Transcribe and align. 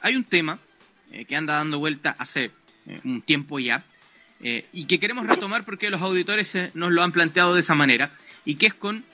hay 0.00 0.16
un 0.16 0.24
tema 0.24 0.58
eh, 1.10 1.24
que 1.24 1.36
anda 1.36 1.54
dando 1.54 1.78
vuelta 1.78 2.16
hace 2.18 2.50
eh, 2.86 3.00
un 3.04 3.22
tiempo 3.22 3.58
ya 3.58 3.84
y 4.72 4.84
que 4.84 5.00
queremos 5.00 5.26
retomar 5.26 5.64
porque 5.64 5.90
los 5.90 6.00
auditores 6.00 6.56
nos 6.74 6.92
lo 6.92 7.02
han 7.02 7.10
planteado 7.10 7.54
de 7.54 7.60
esa 7.60 7.74
manera 7.74 8.12
y 8.44 8.54
que 8.54 8.66
es 8.66 8.74
con 8.74 9.04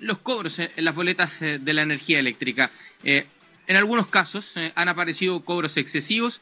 los 0.00 0.20
cobros 0.20 0.58
en 0.58 0.70
las 0.78 0.94
boletas 0.94 1.38
de 1.40 1.72
la 1.74 1.82
energía 1.82 2.18
eléctrica. 2.18 2.70
en 3.04 3.76
algunos 3.76 4.06
casos 4.06 4.54
han 4.74 4.88
aparecido 4.88 5.44
cobros 5.44 5.76
excesivos 5.76 6.40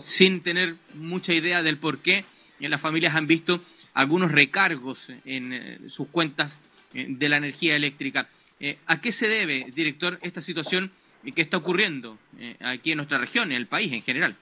sin 0.00 0.42
tener 0.42 0.74
mucha 0.92 1.32
idea 1.32 1.62
del 1.62 1.78
por 1.78 2.00
qué. 2.00 2.26
Las 2.60 2.82
familias 2.82 3.14
han 3.14 3.26
visto 3.26 3.64
algunos 3.94 4.32
recargos 4.32 5.10
en 5.24 5.88
sus 5.88 6.08
cuentas 6.08 6.58
de 6.92 7.28
la 7.30 7.38
energía 7.38 7.74
eléctrica. 7.74 8.28
¿A 8.86 9.00
qué 9.00 9.12
se 9.12 9.28
debe, 9.28 9.72
director, 9.74 10.18
esta 10.20 10.42
situación 10.42 10.92
qué 11.32 11.42
está 11.42 11.56
ocurriendo 11.56 12.18
eh, 12.38 12.56
aquí 12.60 12.92
en 12.92 12.98
nuestra 12.98 13.18
región, 13.18 13.50
en 13.50 13.58
el 13.58 13.66
país 13.66 13.92
en 13.92 14.02
general. 14.02 14.36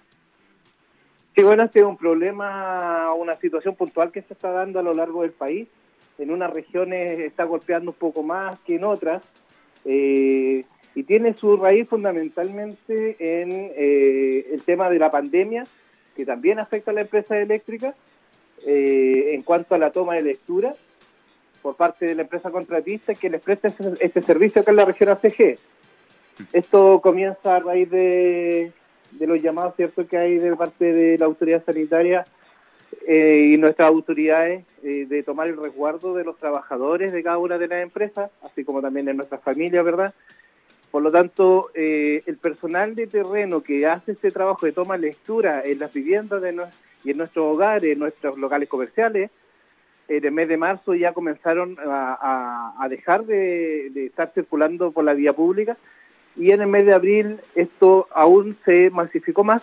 Sí, 1.35 1.43
bueno, 1.43 1.65
este 1.65 1.81
es 1.81 1.85
un 1.85 1.97
problema, 1.97 3.13
una 3.15 3.37
situación 3.37 3.75
puntual 3.75 4.13
que 4.13 4.23
se 4.23 4.35
está 4.35 4.51
dando 4.51 4.79
a 4.79 4.83
lo 4.83 4.95
largo 4.95 5.23
del 5.23 5.33
país. 5.33 5.69
En 6.19 6.31
unas 6.31 6.53
regiones 6.53 7.19
está 7.21 7.45
golpeando 7.45 7.91
un 7.91 7.97
poco 7.97 8.23
más 8.23 8.59
que 8.61 8.77
en 8.77 8.85
otras. 8.85 9.23
Eh, 9.85 10.65
y 10.95 11.03
tiene 11.03 11.35
su 11.35 11.57
raíz 11.57 11.89
fundamentalmente 11.89 13.17
en 13.19 13.73
eh, 13.77 14.47
el 14.53 14.63
tema 14.63 14.89
de 14.89 14.99
la 15.01 15.11
pandemia, 15.11 15.65
que 16.15 16.25
también 16.25 16.61
afecta 16.61 16.93
a 16.93 16.95
la 16.95 17.01
empresa 17.01 17.37
eléctrica, 17.37 17.95
en 18.67 19.43
cuanto 19.43 19.75
a 19.75 19.79
la 19.79 19.91
toma 19.91 20.15
de 20.15 20.23
lectura 20.23 20.75
por 21.65 21.77
parte 21.77 22.05
de 22.05 22.15
la 22.15 22.23
empresa 22.23 22.51
contratista 22.51 23.15
que 23.15 23.31
les 23.31 23.41
presta 23.41 23.69
ese, 23.69 23.95
ese 24.01 24.21
servicio 24.21 24.61
acá 24.61 24.71
en 24.71 24.77
la 24.77 24.85
región 24.85 25.09
ACG. 25.09 25.59
Esto 26.53 27.01
comienza 27.01 27.57
a 27.57 27.61
raíz 27.61 27.91
de, 27.91 28.73
los 29.21 29.41
llamados 29.41 29.75
cierto 29.77 30.07
que 30.07 30.17
hay 30.17 30.39
de 30.39 30.57
parte 30.57 30.93
de 30.93 31.19
la 31.19 31.27
autoridad 31.27 31.65
sanitaria 31.65 32.25
eh, 33.07 33.51
y 33.53 33.57
nuestras 33.57 33.89
autoridades 33.89 34.65
eh, 34.83 35.07
de 35.09 35.23
tomar 35.23 35.49
el 35.49 35.57
resguardo 35.57 36.15
de 36.15 36.25
los 36.25 36.39
trabajadores 36.39 37.13
de 37.13 37.23
cada 37.23 37.39
una 37.39 37.59
de 37.59 37.69
las 37.69 37.83
empresas, 37.83 38.31
así 38.43 38.65
como 38.65 38.83
también 38.83 39.07
de 39.07 39.15
nuestras 39.15 39.43
familias, 39.43 39.85
¿verdad? 39.85 40.15
Por 40.91 41.03
lo 41.03 41.11
tanto, 41.11 41.71
eh, 41.75 42.23
el 42.27 42.37
personal 42.37 42.95
de 42.95 43.07
terreno 43.07 43.63
que 43.63 43.87
hace 43.87 44.13
este 44.13 44.31
trabajo 44.31 44.65
de 44.65 44.73
toma 44.73 44.97
lectura 44.97 45.63
en 45.65 45.79
las 45.79 45.93
viviendas 45.93 46.41
de 46.41 46.55
y 47.05 47.11
en 47.11 47.17
nuestros 47.19 47.45
hogares, 47.45 47.93
en 47.93 47.99
nuestros 47.99 48.39
locales 48.39 48.69
comerciales, 48.69 49.31
en 50.09 50.25
el 50.25 50.33
mes 50.33 50.49
de 50.49 50.57
marzo 50.57 50.95
ya 50.95 51.13
comenzaron 51.13 51.77
a, 51.85 52.87
dejar 52.89 53.25
de, 53.25 54.07
estar 54.07 54.33
circulando 54.35 54.93
por 54.93 55.05
la 55.05 55.15
vía 55.15 55.33
pública 55.33 55.77
y 56.37 56.51
en 56.51 56.61
el 56.61 56.67
mes 56.67 56.87
de 56.87 56.95
abril 56.95 57.41
esto 57.55 58.09
aún 58.13 58.57
se 58.65 58.91
masificó 58.91 59.45
más, 59.45 59.63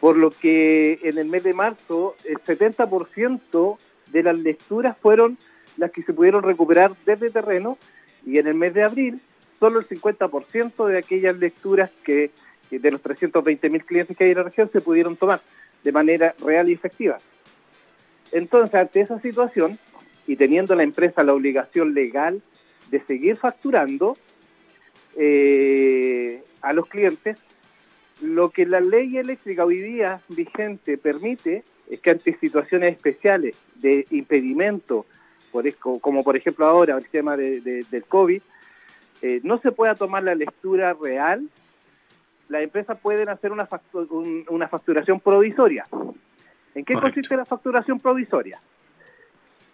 por 0.00 0.16
lo 0.16 0.30
que 0.30 0.98
en 1.02 1.18
el 1.18 1.26
mes 1.26 1.42
de 1.42 1.52
marzo 1.52 2.16
el 2.24 2.38
70% 2.38 3.78
de 4.08 4.22
las 4.22 4.38
lecturas 4.38 4.96
fueron 4.98 5.36
las 5.76 5.90
que 5.90 6.02
se 6.02 6.12
pudieron 6.12 6.42
recuperar 6.42 6.92
desde 7.04 7.30
terreno 7.30 7.78
y 8.24 8.38
en 8.38 8.46
el 8.46 8.54
mes 8.54 8.74
de 8.74 8.82
abril 8.82 9.20
solo 9.58 9.80
el 9.80 9.88
50% 9.88 10.86
de 10.86 10.98
aquellas 10.98 11.36
lecturas 11.36 11.90
que 12.02 12.30
de 12.70 12.90
los 12.90 13.02
320 13.02 13.68
mil 13.68 13.84
clientes 13.84 14.16
que 14.16 14.24
hay 14.24 14.30
en 14.30 14.38
la 14.38 14.44
región 14.44 14.70
se 14.72 14.80
pudieron 14.80 15.16
tomar 15.16 15.40
de 15.82 15.92
manera 15.92 16.34
real 16.44 16.68
y 16.68 16.72
efectiva. 16.72 17.18
Entonces, 18.32 18.74
ante 18.74 19.00
esa 19.00 19.20
situación 19.20 19.78
y 20.26 20.36
teniendo 20.36 20.74
la 20.74 20.84
empresa 20.84 21.24
la 21.24 21.34
obligación 21.34 21.94
legal 21.94 22.42
de 22.90 23.00
seguir 23.00 23.36
facturando, 23.36 24.16
eh, 25.16 26.42
a 26.62 26.72
los 26.72 26.86
clientes, 26.86 27.38
lo 28.20 28.50
que 28.50 28.66
la 28.66 28.80
ley 28.80 29.16
eléctrica 29.16 29.64
hoy 29.64 29.80
día 29.80 30.20
vigente 30.28 30.98
permite 30.98 31.64
es 31.88 32.00
que 32.00 32.10
ante 32.10 32.36
situaciones 32.38 32.96
especiales 32.96 33.56
de 33.76 34.06
impedimento, 34.10 35.06
por, 35.50 35.64
como 36.00 36.22
por 36.22 36.36
ejemplo 36.36 36.66
ahora 36.66 36.96
el 36.96 37.08
tema 37.08 37.36
de, 37.36 37.60
del 37.60 38.04
COVID, 38.04 38.42
eh, 39.22 39.40
no 39.42 39.58
se 39.58 39.72
pueda 39.72 39.94
tomar 39.94 40.22
la 40.22 40.34
lectura 40.34 40.94
real, 41.00 41.48
las 42.48 42.62
empresas 42.62 42.98
pueden 43.00 43.28
hacer 43.28 43.52
una, 43.52 43.68
una 44.48 44.68
facturación 44.68 45.20
provisoria. 45.20 45.86
¿En 46.74 46.84
qué 46.84 46.94
consiste 46.94 47.36
la 47.36 47.44
facturación 47.44 47.98
provisoria? 48.00 48.60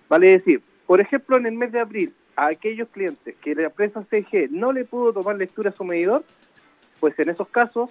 Vale 0.09 0.31
decir, 0.31 0.63
por 0.87 1.01
ejemplo, 1.01 1.37
en 1.37 1.47
el 1.47 1.55
mes 1.55 1.73
de 1.73 1.81
abril 1.81 2.13
a 2.37 2.49
aquellos 2.49 2.89
clientes 2.89 3.35
que 3.43 3.55
la 3.55 3.65
empresa 3.65 4.05
CG 4.11 4.51
no 4.51 4.73
le 4.73 4.85
pudo 4.85 5.13
tomar 5.13 5.37
lectura 5.37 5.71
a 5.71 5.73
su 5.73 5.85
medidor, 5.85 6.25
pues 7.01 7.19
en 7.19 7.31
esos 7.31 7.49
casos 7.49 7.91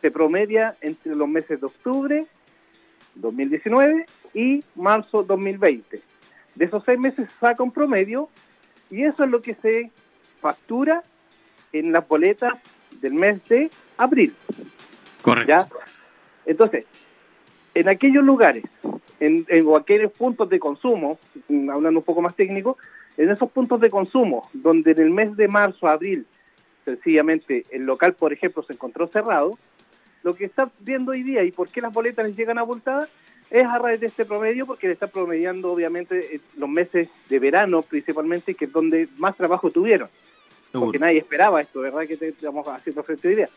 se 0.00 0.10
promedia 0.10 0.76
entre 0.80 1.14
los 1.14 1.28
meses 1.28 1.60
de 1.60 1.66
octubre 1.66 2.26
2019 3.14 4.06
y 4.34 4.62
marzo 4.74 5.22
2020. 5.22 6.00
De 6.54 6.64
esos 6.64 6.82
seis 6.84 6.98
meses 6.98 7.28
se 7.30 7.38
saca 7.38 7.62
un 7.62 7.72
promedio 7.72 8.28
y 8.90 9.04
eso 9.04 9.24
es 9.24 9.30
lo 9.30 9.40
que 9.40 9.54
se 9.54 9.90
factura 10.40 11.02
en 11.72 11.92
las 11.92 12.06
boletas 12.06 12.54
del 13.00 13.14
mes 13.14 13.42
de 13.48 13.70
abril. 13.96 14.34
Correcto. 15.22 15.78
Entonces, 16.44 16.84
en 17.74 17.88
aquellos 17.88 18.24
lugares, 18.24 18.64
en, 19.20 19.46
en 19.48 19.74
aquellos 19.74 20.12
puntos 20.12 20.48
de 20.50 20.58
consumo, 20.58 21.18
hablando 21.48 22.00
un 22.00 22.04
poco 22.04 22.20
más 22.20 22.34
técnico, 22.34 22.76
en 23.16 23.30
esos 23.30 23.50
puntos 23.50 23.80
de 23.80 23.90
consumo, 23.90 24.48
donde 24.52 24.92
en 24.92 25.00
el 25.00 25.10
mes 25.10 25.36
de 25.36 25.48
marzo, 25.48 25.88
abril, 25.88 26.26
sencillamente 26.84 27.64
el 27.70 27.84
local, 27.84 28.14
por 28.14 28.32
ejemplo, 28.32 28.62
se 28.62 28.72
encontró 28.72 29.06
cerrado, 29.06 29.58
lo 30.22 30.34
que 30.34 30.44
está 30.44 30.70
viendo 30.80 31.12
hoy 31.12 31.22
día 31.22 31.42
y 31.42 31.50
por 31.50 31.68
qué 31.68 31.80
las 31.80 31.92
boletas 31.92 32.26
les 32.26 32.36
llegan 32.36 32.58
abultadas 32.58 33.08
es 33.50 33.66
a 33.66 33.78
raíz 33.78 34.00
de 34.00 34.06
este 34.06 34.24
promedio, 34.24 34.66
porque 34.66 34.86
le 34.86 34.94
está 34.94 35.08
promediando 35.08 35.72
obviamente 35.72 36.36
eh, 36.36 36.40
los 36.56 36.70
meses 36.70 37.08
de 37.28 37.38
verano 37.38 37.82
principalmente, 37.82 38.54
que 38.54 38.64
es 38.64 38.72
donde 38.72 39.08
más 39.18 39.36
trabajo 39.36 39.70
tuvieron. 39.70 40.08
Porque 40.72 40.98
nadie 40.98 41.18
esperaba 41.18 41.60
esto, 41.60 41.80
¿verdad? 41.80 42.06
Que 42.06 42.14
estamos 42.14 42.66
haciendo 42.66 43.02
frente 43.02 43.28
hoy 43.28 43.34
día. 43.34 43.50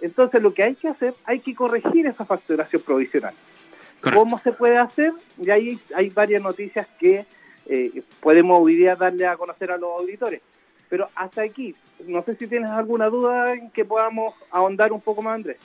Entonces 0.00 0.40
lo 0.40 0.54
que 0.54 0.62
hay 0.62 0.76
que 0.76 0.86
hacer, 0.86 1.14
hay 1.24 1.40
que 1.40 1.52
corregir 1.52 2.06
esa 2.06 2.24
facturación 2.24 2.82
provisional. 2.82 3.34
¿Cómo 4.00 4.38
se 4.38 4.52
puede 4.52 4.78
hacer? 4.78 5.12
Y 5.42 5.50
ahí 5.50 5.80
hay 5.96 6.10
varias 6.10 6.42
noticias 6.42 6.86
que 7.00 7.26
eh, 7.66 8.02
podemos 8.20 8.60
hoy 8.62 8.76
día 8.76 8.96
darle 8.96 9.26
a 9.26 9.36
conocer 9.36 9.70
a 9.70 9.76
los 9.76 9.90
auditores. 9.98 10.40
Pero 10.88 11.08
hasta 11.14 11.42
aquí, 11.42 11.74
no 12.06 12.22
sé 12.24 12.36
si 12.36 12.46
tienes 12.46 12.70
alguna 12.70 13.06
duda 13.06 13.52
en 13.52 13.70
que 13.70 13.84
podamos 13.84 14.34
ahondar 14.50 14.92
un 14.92 15.00
poco 15.00 15.22
más, 15.22 15.36
Andrés. 15.36 15.56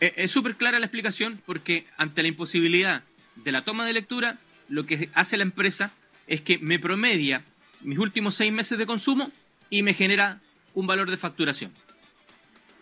Eh, 0.00 0.12
es 0.16 0.30
súper 0.30 0.56
clara 0.56 0.78
la 0.78 0.86
explicación 0.86 1.40
porque 1.46 1.86
ante 1.96 2.22
la 2.22 2.28
imposibilidad 2.28 3.02
de 3.36 3.52
la 3.52 3.64
toma 3.64 3.86
de 3.86 3.92
lectura, 3.92 4.38
lo 4.68 4.84
que 4.86 5.08
hace 5.14 5.36
la 5.36 5.44
empresa 5.44 5.92
es 6.26 6.40
que 6.40 6.58
me 6.58 6.78
promedia 6.78 7.42
mis 7.80 7.98
últimos 7.98 8.34
seis 8.34 8.52
meses 8.52 8.78
de 8.78 8.86
consumo 8.86 9.30
y 9.70 9.82
me 9.82 9.94
genera 9.94 10.40
un 10.74 10.86
valor 10.86 11.10
de 11.10 11.16
facturación. 11.16 11.72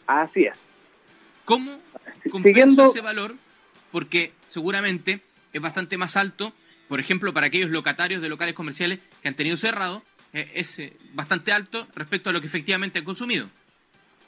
Así 0.06 0.44
es. 0.44 0.58
¿Cómo 1.44 1.78
compenso 2.30 2.84
ese 2.84 3.00
valor? 3.00 3.34
Porque 3.92 4.32
seguramente 4.46 5.20
es 5.52 5.60
bastante 5.60 5.96
más 5.96 6.16
alto 6.16 6.52
por 6.94 7.00
ejemplo, 7.00 7.32
para 7.32 7.48
aquellos 7.48 7.70
locatarios 7.70 8.22
de 8.22 8.28
locales 8.28 8.54
comerciales 8.54 9.00
que 9.20 9.26
han 9.26 9.34
tenido 9.34 9.56
cerrado, 9.56 10.02
eh, 10.32 10.52
es 10.54 10.78
eh, 10.78 10.92
bastante 11.12 11.50
alto 11.50 11.88
respecto 11.96 12.30
a 12.30 12.32
lo 12.32 12.40
que 12.40 12.46
efectivamente 12.46 13.00
han 13.00 13.04
consumido. 13.04 13.48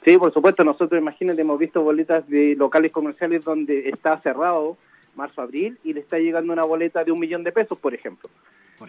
Sí, 0.03 0.17
por 0.17 0.33
supuesto, 0.33 0.65
nosotros 0.65 0.99
imagínate, 0.99 1.39
hemos 1.39 1.57
visto 1.59 1.81
boletas 1.81 2.27
de 2.27 2.57
locales 2.57 2.91
comerciales 2.91 3.45
donde 3.45 3.87
está 3.87 4.19
cerrado 4.19 4.77
marzo-abril 5.15 5.79
y 5.85 5.93
le 5.93 6.01
está 6.01 6.19
llegando 6.19 6.51
una 6.51 6.65
boleta 6.65 7.05
de 7.05 7.13
un 7.13 7.19
millón 7.19 7.45
de 7.45 7.53
pesos, 7.53 7.77
por 7.77 7.93
ejemplo. 7.93 8.29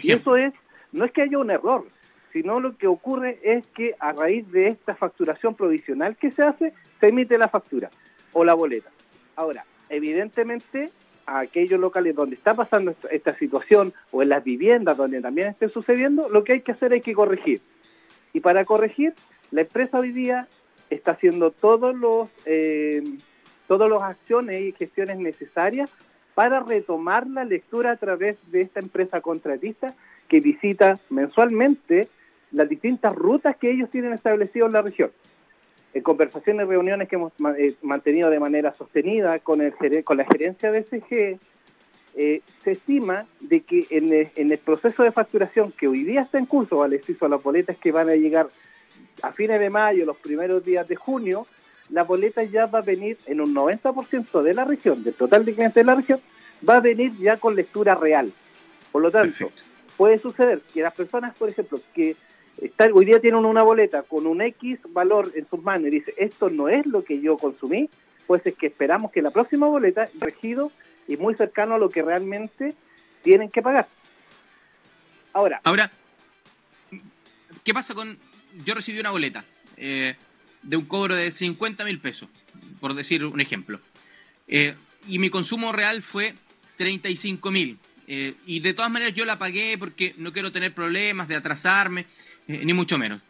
Y 0.03 0.11
eso 0.11 0.37
es, 0.37 0.53
no 0.91 1.05
es 1.05 1.13
que 1.13 1.23
haya 1.23 1.39
un 1.39 1.53
error, 1.53 1.87
sino 2.33 2.59
lo 2.59 2.77
que 2.77 2.89
ocurre 2.89 3.39
es 3.45 3.65
que 3.77 3.95
a 4.01 4.11
raíz 4.11 4.51
de 4.51 4.71
esta 4.71 4.97
facturación 4.97 5.55
provisional 5.55 6.17
que 6.17 6.33
se 6.33 6.43
hace, 6.43 6.73
se 6.99 7.07
emite 7.11 7.39
la 7.39 7.47
factura 7.47 7.91
o 8.33 8.45
la 8.45 8.55
boleta. 8.55 8.91
Ahora, 9.37 9.65
evidentemente 9.89 10.91
a 11.29 11.41
aquellos 11.41 11.79
locales 11.79 12.17
donde 12.17 12.37
está 12.37 12.55
pasando 12.55 12.95
esta, 13.11 13.37
situación 13.37 13.93
o 14.11 14.23
en 14.23 14.31
las 14.31 14.43
viviendas 14.43 14.97
donde 14.97 15.21
también 15.21 15.49
esté 15.49 15.69
sucediendo, 15.69 16.29
lo 16.31 16.43
que 16.43 16.55
hay 16.55 16.61
que 16.63 16.73
hacer 16.73 16.95
es 16.95 17.03
que 17.03 17.13
corregir. 17.13 17.61
Y 18.33 18.41
para 18.41 18.65
corregir, 18.65 19.13
la 19.51 19.61
empresa 19.61 19.99
hoy 19.99 20.13
día 20.13 20.49
está 20.89 21.13
haciendo 21.13 21.51
todos 21.51 21.95
los 21.95 22.29
eh, 22.47 23.03
todas 23.67 23.91
las 23.91 24.03
acciones 24.03 24.63
y 24.63 24.73
gestiones 24.73 25.19
necesarias 25.19 25.91
para 26.35 26.61
retomar 26.61 27.27
la 27.27 27.45
lectura 27.45 27.91
a 27.93 27.97
través 27.97 28.39
de 28.51 28.63
esta 28.63 28.81
empresa 28.81 29.21
contratista 29.21 29.95
que 30.29 30.41
visita 30.41 30.99
mensualmente 31.11 32.09
las 32.53 32.69
distintas 32.71 33.15
rutas 33.15 33.57
que 33.57 33.71
ellos 33.71 33.91
tienen 33.91 34.15
establecidas 34.15 34.69
en 34.69 34.73
la 34.73 34.83
región 34.83 35.11
en 35.95 36.03
conversaciones 36.03 36.67
y 36.67 36.69
reuniones 36.69 37.09
que 37.09 37.17
hemos 37.17 37.33
eh, 37.59 37.75
mantenido 37.83 38.31
de 38.31 38.41
manera 38.41 38.75
sostenida 38.77 39.39
con, 39.39 39.61
el, 39.61 39.75
con 40.05 40.17
la 40.17 40.25
gerencia 40.25 40.71
de 40.71 40.83
SG, 40.83 41.39
eh, 42.15 42.43
se 42.65 42.73
estima 42.73 43.27
de 43.41 43.61
que 43.61 43.87
en 43.91 44.51
el, 44.51 44.59
proceso 44.59 45.03
de 45.03 45.13
facturación 45.13 45.73
que 45.73 45.89
hoy 45.89 46.05
día 46.05 46.23
está 46.23 46.39
en 46.39 46.47
curso, 46.47 46.79
vale, 46.79 47.01
a 47.21 47.29
las 47.29 47.43
boletas 47.43 47.77
que 47.79 47.93
van 47.93 48.09
a 48.11 48.17
llegar 48.17 48.49
a 49.23 49.33
fines 49.33 49.61
de 49.61 49.71
mayo, 49.71 50.05
los 50.05 50.17
primeros 50.17 50.65
días 50.65 50.87
de 50.89 50.97
junio, 50.97 51.47
la 51.91 52.05
boleta 52.05 52.43
ya 52.43 52.67
va 52.67 52.81
a 52.81 52.83
venir 52.83 53.19
en 53.27 53.41
un 53.41 53.55
90% 53.55 54.43
de 54.43 54.55
la 54.55 54.65
región, 54.65 55.03
del 55.03 55.15
total 55.15 55.45
de 55.45 55.55
clientes 55.55 55.75
de 55.75 55.85
la 55.85 55.95
región, 55.95 56.21
va 56.69 56.77
a 56.77 56.81
venir 56.81 57.13
ya 57.19 57.37
con 57.37 57.55
lectura 57.55 57.95
real. 57.95 58.33
Por 58.93 59.03
lo 59.03 59.11
tanto, 59.11 59.51
puede 59.97 60.19
suceder 60.19 60.61
que 60.75 60.83
las 60.83 60.95
personas, 60.95 61.37
por 61.37 61.49
ejemplo, 61.49 61.81
que 61.95 62.17
hoy 62.93 63.05
día 63.05 63.21
tienen 63.21 63.45
una 63.45 63.63
boleta 63.63 64.03
con 64.03 64.27
un 64.27 64.41
X 64.41 64.81
valor 64.91 65.33
en 65.35 65.49
sus 65.49 65.63
manos 65.63 65.89
y 65.89 65.91
dice, 65.91 66.15
esto 66.17 66.51
no 66.51 66.69
es 66.69 66.87
lo 66.87 67.05
que 67.05 67.21
yo 67.21 67.37
consumí, 67.37 67.89
pues 68.27 68.45
es 68.47 68.55
que 68.55 68.67
esperamos 68.67 69.13
que 69.13 69.23
la 69.23 69.31
próxima 69.31 69.67
boleta 69.67 70.09
regido 70.19 70.73
y 71.07 71.17
muy 71.17 71.35
cercano 71.35 71.75
a 71.75 71.79
lo 71.79 71.91
que 71.91 72.03
realmente 72.03 72.75
tienen 73.23 73.51
que 73.51 73.63
pagar. 73.63 73.89
Ahora, 75.33 75.61
Ahora 75.65 75.91
¿qué 77.65 77.75
pasa 77.75 77.95
con... 77.95 78.19
Yo 78.65 78.75
recibí 78.75 78.99
una 78.99 79.11
boleta 79.11 79.45
eh, 79.77 80.17
de 80.63 80.77
un 80.77 80.87
cobro 80.87 81.15
de 81.15 81.31
50 81.31 81.85
mil 81.85 82.01
pesos, 82.01 82.29
por 82.81 82.95
decir 82.95 83.25
un 83.25 83.41
ejemplo, 83.41 83.81
eh, 84.49 84.75
y 85.07 85.19
mi 85.19 85.31
consumo 85.31 85.73
real 85.73 86.03
fue 86.03 86.35
35 86.77 87.51
mil. 87.51 87.79
Eh, 88.07 88.35
y 88.47 88.61
de 88.61 88.73
todas 88.73 88.91
maneras 88.91 89.15
yo 89.15 89.27
la 89.27 89.39
pagué 89.39 89.77
porque 89.77 90.15
no 90.17 90.33
quiero 90.33 90.51
tener 90.51 90.73
problemas 90.73 91.29
de 91.29 91.37
atrasarme, 91.37 92.07
ni 92.49 92.73
mucho 92.73 92.99
menos. 92.99 93.21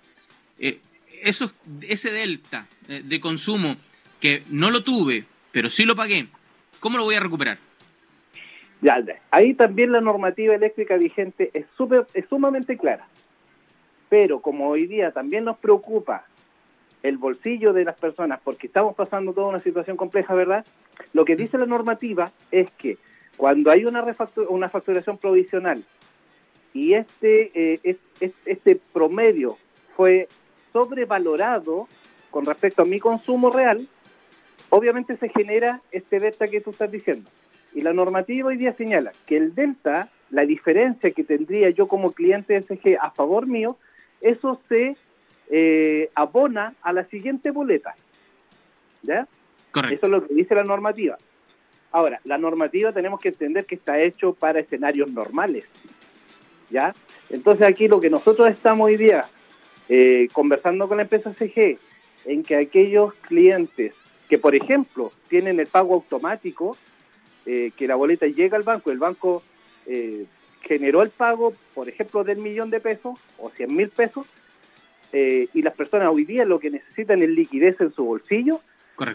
eso, 1.23 1.53
ese 1.83 2.11
delta 2.11 2.67
de 2.87 3.21
consumo 3.21 3.77
que 4.21 4.43
no 4.49 4.71
lo 4.71 4.83
tuve, 4.83 5.25
pero 5.53 5.69
sí 5.69 5.85
lo 5.85 5.95
pagué, 5.95 6.27
¿cómo 6.81 6.97
lo 6.99 7.05
voy 7.05 7.17
a 7.17 7.21
recuperar? 7.21 7.59
Ya, 8.81 9.03
ahí 9.31 9.55
también 9.55 9.93
la 9.93 10.01
normativa 10.01 10.55
eléctrica 10.55 10.97
vigente 10.97 11.51
es, 11.53 11.67
super, 11.77 12.07
es 12.15 12.27
sumamente 12.29 12.77
clara. 12.77 13.07
Pero 14.09 14.41
como 14.41 14.69
hoy 14.69 14.87
día 14.87 15.11
también 15.11 15.45
nos 15.45 15.59
preocupa 15.59 16.25
el 17.03 17.19
bolsillo 17.19 17.73
de 17.73 17.85
las 17.85 17.97
personas, 17.97 18.41
porque 18.43 18.67
estamos 18.67 18.95
pasando 18.95 19.33
toda 19.33 19.49
una 19.49 19.59
situación 19.59 19.97
compleja, 19.97 20.35
¿verdad? 20.35 20.65
Lo 21.13 21.25
que 21.25 21.37
dice 21.37 21.59
la 21.59 21.67
normativa 21.67 22.33
es 22.51 22.71
que 22.73 22.99
cuando 23.37 23.71
hay 23.71 23.85
una, 23.85 24.05
una 24.49 24.69
facturación 24.69 25.19
provisional 25.19 25.85
y 26.73 26.95
este, 26.95 27.51
eh, 27.55 27.81
este 28.21 28.81
promedio 28.93 29.57
fue 29.97 30.29
sobrevalorado 30.73 31.89
con 32.31 32.45
respecto 32.45 32.83
a 32.83 32.85
mi 32.85 32.99
consumo 32.99 33.51
real, 33.51 33.89
obviamente 34.71 35.17
se 35.17 35.29
genera 35.29 35.81
este 35.91 36.21
delta 36.21 36.49
que 36.49 36.61
tú 36.61 36.71
estás 36.71 36.91
diciendo. 36.91 37.31
Y 37.75 37.83
la 37.83 37.93
normativa 37.93 38.49
hoy 38.49 38.57
día 38.57 38.75
señala 38.75 39.13
que 39.27 39.37
el 39.37 39.55
delta, 39.55 40.09
la 40.31 40.43
diferencia 40.43 41.11
que 41.11 41.25
tendría 41.25 41.71
yo 41.71 41.89
como 41.89 42.13
cliente 42.13 42.55
de 42.55 42.63
SG 42.63 42.99
a 43.01 43.11
favor 43.11 43.47
mío, 43.47 43.77
eso 44.21 44.61
se 44.69 44.97
eh, 45.51 46.11
abona 46.15 46.75
a 46.83 46.93
la 46.93 47.05
siguiente 47.05 47.51
boleta. 47.51 47.95
¿Ya? 49.03 49.27
Correcto. 49.71 49.97
Eso 49.97 50.07
es 50.07 50.13
lo 50.13 50.27
que 50.27 50.35
dice 50.35 50.55
la 50.55 50.65
normativa. 50.65 51.17
Ahora, 51.91 52.21
la 52.25 52.37
normativa 52.37 52.93
tenemos 52.93 53.21
que 53.21 53.29
entender 53.31 53.65
que 53.65 53.77
está 53.77 53.99
hecho 53.99 54.35
para 54.35 54.61
escenarios 54.61 55.11
normales. 55.11 55.67
¿Ya? 56.71 56.95
Entonces 57.31 57.67
aquí 57.67 57.89
lo 57.89 58.01
que 58.01 58.11
nosotros 58.11 58.49
estamos 58.49 58.87
hoy 58.87 58.97
día 58.97 59.25
eh, 59.89 60.29
conversando 60.33 60.87
con 60.89 60.99
la 60.99 61.05
empresa 61.05 61.33
CG, 61.33 61.79
en 62.27 62.43
que 62.43 62.57
aquellos 62.57 63.15
clientes 63.15 63.95
que, 64.29 64.39
por 64.39 64.55
ejemplo, 64.55 65.13
tienen 65.29 65.59
el 65.61 65.67
pago 65.67 65.95
automático, 65.95 66.77
eh, 67.47 67.73
que 67.77 67.89
la 67.89 67.95
boleta 67.95 68.27
llega 68.27 68.57
al 68.57 68.63
banco, 68.63 68.91
el 68.91 68.99
banco 68.99 69.43
eh, 69.87 70.27
generó 70.61 71.03
el 71.03 71.11
pago, 71.11 71.55
por 71.75 71.89
ejemplo, 71.89 72.25
del 72.25 72.39
millón 72.39 72.69
de 72.69 72.81
pesos 72.81 73.19
o 73.39 73.51
100 73.51 73.75
mil 73.75 73.89
pesos, 73.89 74.27
eh, 75.13 75.49
y 75.55 75.63
las 75.63 75.75
personas 75.75 76.11
hoy 76.13 76.25
día 76.25 76.45
lo 76.45 76.61
que 76.61 76.71
necesitan 76.71 77.23
es 77.23 77.31
liquidez 77.31 77.81
en 77.81 77.93
su 77.93 78.05
bolsillo, 78.05 78.61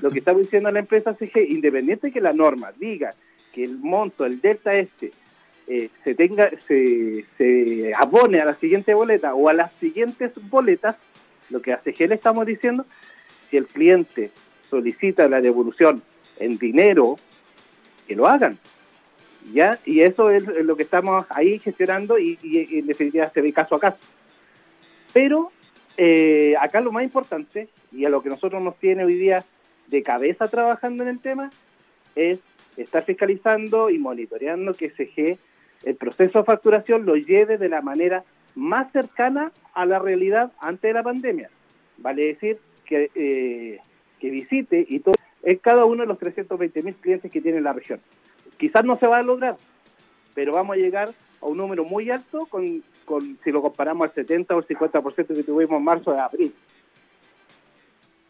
lo 0.02 0.12
que 0.12 0.20
está 0.20 0.34
diciendo 0.34 0.72
la 0.72 0.80
empresa 0.80 1.14
CG, 1.14 1.46
independiente 1.50 2.08
de 2.08 2.14
que 2.14 2.22
la 2.22 2.32
norma 2.32 2.72
diga 2.78 3.14
que 3.54 3.64
el 3.64 3.78
monto, 3.78 4.26
el 4.26 4.40
delta 4.40 4.74
este, 4.74 5.12
se 5.66 6.16
tenga, 6.16 6.50
se, 6.68 7.26
se 7.38 7.92
abone 7.98 8.42
a 8.42 8.46
la 8.46 8.56
siguiente 8.56 8.94
boleta 8.94 9.34
o 9.34 9.50
a 9.50 9.54
las 9.54 9.72
siguientes 9.80 10.32
boletas, 10.50 10.98
lo 11.50 11.62
que 11.62 11.74
a 11.74 11.78
CG 11.78 12.08
le 12.08 12.16
estamos 12.16 12.46
diciendo, 12.46 12.86
si 13.50 13.58
el 13.58 13.68
cliente 13.68 14.32
solicita 14.70 15.28
la 15.28 15.42
devolución 15.42 16.02
en 16.38 16.58
dinero, 16.58 17.18
que 18.08 18.16
lo 18.16 18.28
hagan. 18.28 18.58
¿ya? 19.52 19.80
Y 19.86 20.02
eso 20.02 20.30
es 20.30 20.44
lo 20.64 20.76
que 20.76 20.84
estamos 20.84 21.26
ahí 21.30 21.60
gestionando 21.60 22.18
y, 22.18 22.38
en 22.44 22.88
definitiva 22.88 23.30
se 23.30 23.42
ve 23.42 23.54
caso 23.54 23.76
a 23.76 23.80
caso. 23.80 23.98
Pero 25.12 25.52
eh, 25.98 26.56
acá 26.60 26.82
lo 26.82 26.92
más 26.92 27.04
importante, 27.04 27.68
y 27.92 28.06
a 28.06 28.10
lo 28.10 28.24
que 28.24 28.30
nosotros 28.30 28.62
nos 28.62 28.78
tiene 28.78 29.06
hoy 29.06 29.16
día 29.16 29.44
de 29.88 30.02
cabeza 30.02 30.48
trabajando 30.48 31.04
en 31.04 31.10
el 31.10 31.20
tema, 31.20 31.52
es 32.16 32.40
estar 32.78 33.04
fiscalizando 33.04 33.90
y 33.90 34.00
monitoreando 34.00 34.74
que 34.74 34.90
SG, 34.90 35.38
el 35.84 35.96
proceso 35.96 36.40
de 36.40 36.46
facturación, 36.46 37.06
lo 37.06 37.16
lleve 37.16 37.58
de 37.58 37.70
la 37.70 37.82
manera 37.82 38.24
más 38.56 38.92
cercana 38.92 39.52
a 39.74 39.86
la 39.86 40.00
realidad 40.00 40.52
antes 40.60 40.90
de 40.90 40.94
la 40.94 41.04
pandemia. 41.04 41.50
Vale 41.98 42.28
decir 42.28 42.60
que 42.86 43.12
eh, 43.16 43.80
que 44.24 44.30
visite 44.30 44.86
y 44.88 45.02
todo, 45.02 45.16
es 45.42 45.60
cada 45.60 45.84
uno 45.84 46.04
de 46.04 46.08
los 46.08 46.18
320 46.18 46.82
mil 46.82 46.96
clientes 46.96 47.30
que 47.30 47.42
tiene 47.42 47.60
la 47.60 47.74
región. 47.74 48.00
Quizás 48.58 48.86
no 48.86 48.98
se 48.98 49.06
va 49.06 49.18
a 49.18 49.22
lograr, 49.22 49.58
pero 50.34 50.54
vamos 50.54 50.78
a 50.78 50.80
llegar 50.80 51.14
a 51.42 51.46
un 51.46 51.58
número 51.58 51.84
muy 51.84 52.10
alto 52.10 52.46
con, 52.46 52.82
con 53.04 53.38
si 53.44 53.52
lo 53.52 53.62
comparamos 53.62 54.08
al 54.08 54.16
70 54.16 54.56
o 54.56 54.60
el 54.60 54.66
50% 54.66 55.28
que 55.28 55.44
tuvimos 55.44 55.78
en 55.78 55.84
marzo 55.84 56.14
de 56.14 56.22
abril. 56.22 56.56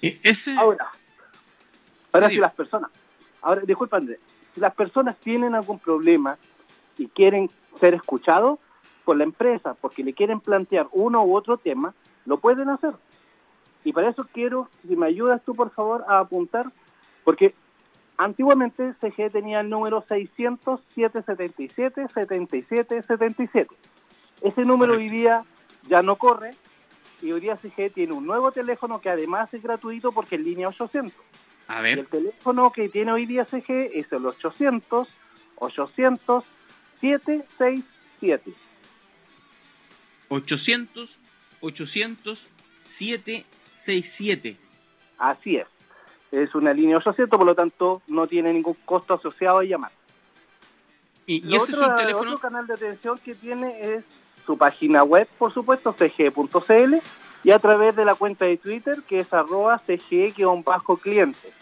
Ese... 0.01 0.55
Ahora, 0.55 0.87
ahora 2.11 2.29
si 2.29 2.37
las 2.37 2.55
personas, 2.55 2.89
ahora 3.39 3.61
disculpa 3.61 3.97
Andrés, 3.97 4.17
si 4.55 4.61
las 4.61 4.73
personas 4.73 5.15
tienen 5.17 5.53
algún 5.53 5.77
problema 5.77 6.39
y 6.97 7.07
quieren 7.07 7.49
ser 7.79 7.93
escuchados 7.93 8.59
por 9.05 9.17
la 9.17 9.23
empresa 9.23 9.75
porque 9.75 10.03
le 10.03 10.13
quieren 10.13 10.39
plantear 10.39 10.87
uno 10.91 11.23
u 11.23 11.35
otro 11.35 11.57
tema, 11.57 11.93
lo 12.25 12.37
pueden 12.37 12.69
hacer. 12.69 12.93
Y 13.83 13.91
para 13.91 14.09
eso 14.09 14.27
quiero, 14.31 14.69
si 14.87 14.95
me 14.95 15.07
ayudas 15.07 15.41
tú 15.43 15.55
por 15.55 15.71
favor 15.71 16.05
a 16.07 16.19
apuntar, 16.19 16.71
porque 17.23 17.53
antiguamente 18.17 18.93
CG 19.01 19.31
tenía 19.31 19.59
el 19.59 19.69
número 19.69 20.03
600 20.07 20.81
777 20.95 22.07
77 22.09 23.67
Ese 24.41 24.61
número 24.63 24.93
hoy 24.93 25.09
día 25.09 25.43
ya 25.89 26.01
no 26.01 26.15
corre 26.15 26.51
y 27.21 27.31
hoy 27.31 27.41
día 27.41 27.57
CG 27.57 27.91
tiene 27.93 28.13
un 28.13 28.25
nuevo 28.25 28.51
teléfono 28.51 29.01
que 29.01 29.09
además 29.09 29.53
es 29.53 29.63
gratuito 29.63 30.11
porque 30.11 30.35
es 30.35 30.41
línea 30.41 30.69
800. 30.69 31.13
A 31.67 31.81
ver. 31.81 31.99
el 31.99 32.07
teléfono 32.07 32.71
que 32.71 32.89
tiene 32.89 33.11
hoy 33.11 33.25
día 33.25 33.45
CG 33.45 33.89
es 33.93 34.11
el 34.11 34.25
800 34.25 35.07
800 35.55 36.43
767. 37.03 38.53
800 40.29 41.19
800 41.59 42.47
767. 42.87 43.45
67. 43.73 44.57
Así 45.17 45.57
es. 45.57 45.67
Es 46.31 46.55
una 46.55 46.73
línea 46.73 46.97
800, 46.97 47.37
por 47.37 47.45
lo 47.45 47.55
tanto 47.55 48.01
no 48.07 48.27
tiene 48.27 48.53
ningún 48.53 48.75
costo 48.85 49.15
asociado 49.15 49.59
a 49.59 49.63
llamar. 49.63 49.91
¿Y, 51.25 51.55
ese 51.55 51.73
es 51.73 51.77
un 51.77 51.95
teléfono? 51.95 52.31
otro 52.31 52.39
canal 52.39 52.67
de 52.67 52.73
atención 52.73 53.17
que 53.17 53.35
tiene 53.35 53.79
es 53.81 54.03
su 54.45 54.57
página 54.57 55.03
web, 55.03 55.27
por 55.37 55.53
supuesto, 55.53 55.93
cg.cl, 55.93 56.95
y 57.43 57.51
a 57.51 57.59
través 57.59 57.95
de 57.95 58.05
la 58.05 58.15
cuenta 58.15 58.45
de 58.45 58.57
Twitter, 58.57 59.01
que 59.07 59.19
es 59.19 59.33
arroba 59.33 59.81
cg-cliente. 59.85 61.53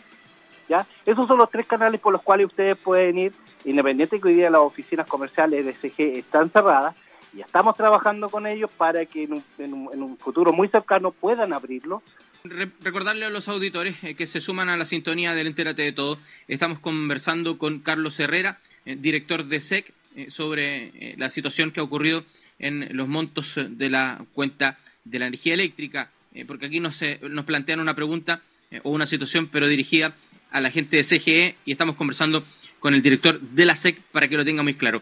¿Ya? 0.70 0.86
Esos 1.06 1.28
son 1.28 1.38
los 1.38 1.50
tres 1.50 1.66
canales 1.68 2.00
por 2.00 2.14
los 2.14 2.22
cuales 2.22 2.48
ustedes 2.48 2.78
pueden 2.78 3.18
ir, 3.18 3.34
independiente 3.66 4.20
que 4.20 4.28
hoy 4.28 4.36
día 4.36 4.50
las 4.50 4.62
oficinas 4.62 5.08
comerciales 5.08 5.66
de 5.66 5.74
CG 5.74 6.18
están 6.18 6.50
cerradas, 6.50 6.96
y 7.36 7.42
estamos 7.42 7.78
trabajando 7.78 8.30
con 8.30 8.46
ellos 8.46 8.70
para 8.76 9.06
que 9.06 9.24
en 9.24 9.74
un, 9.74 10.18
futuro 10.18 10.52
muy 10.52 10.68
cercano 10.68 11.12
puedan 11.12 11.54
abrirlo. 11.54 12.04
recordarle 12.44 13.26
a 13.26 13.30
los 13.30 13.48
auditores 13.48 13.96
eh, 14.04 14.16
que 14.16 14.28
se 14.28 14.42
suman 14.42 14.70
a 14.70 14.78
la 14.78 14.86
sintonía 14.86 15.34
del 15.34 15.48
Entérate 15.48 15.82
de 15.82 15.94
Todo. 15.94 16.20
Estamos 16.48 16.80
conversando 16.80 17.58
con 17.58 17.80
Carlos 17.80 18.20
Herrera, 18.20 18.60
eh, 18.86 18.98
director 19.00 19.46
de 19.46 19.62
SEC, 19.62 19.94
eh, 20.16 20.30
sobre 20.30 21.16
la 21.18 21.30
situación 21.30 21.72
que 21.72 21.80
ha 21.80 21.84
ocurrido 21.84 22.26
en 22.60 22.90
los 22.98 23.08
montos 23.08 23.58
de 23.58 23.90
la 23.90 24.26
cuenta 24.34 24.78
de 25.06 25.20
la 25.20 25.28
energía 25.28 25.54
eléctrica, 25.54 26.12
porque 26.48 26.68
aquí 26.68 26.80
nos, 26.80 27.02
nos 27.22 27.46
plantean 27.46 27.80
una 27.80 27.96
pregunta 27.96 28.42
o 28.84 28.92
una 28.92 29.08
situación, 29.08 29.48
pero 29.48 29.68
dirigida 29.68 30.14
a 30.52 30.62
la 30.62 30.70
gente 30.70 30.98
de 30.98 31.04
CGE 31.04 31.56
y 31.66 31.72
estamos 31.72 31.96
conversando 31.96 32.46
con 32.82 32.94
el 32.94 33.02
director 33.02 33.40
de 33.40 33.66
la 33.66 33.78
SEC 33.78 34.02
para 34.12 34.28
que 34.28 34.36
lo 34.36 34.44
tenga 34.44 34.64
muy 34.64 34.74
claro 34.74 35.02